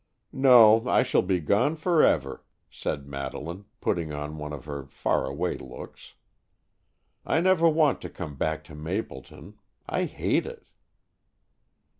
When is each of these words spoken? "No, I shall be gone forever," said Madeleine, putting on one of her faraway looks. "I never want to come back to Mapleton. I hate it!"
"No, 0.33 0.89
I 0.89 1.03
shall 1.03 1.21
be 1.21 1.39
gone 1.39 1.75
forever," 1.75 2.43
said 2.71 3.05
Madeleine, 3.07 3.65
putting 3.81 4.11
on 4.11 4.39
one 4.39 4.51
of 4.51 4.65
her 4.65 4.87
faraway 4.87 5.59
looks. 5.59 6.15
"I 7.23 7.39
never 7.39 7.69
want 7.69 8.01
to 8.01 8.09
come 8.09 8.35
back 8.35 8.63
to 8.63 8.73
Mapleton. 8.73 9.59
I 9.87 10.05
hate 10.05 10.47
it!" 10.47 10.63